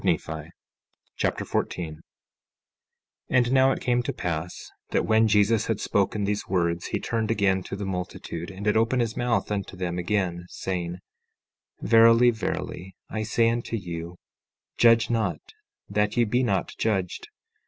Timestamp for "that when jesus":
4.89-5.67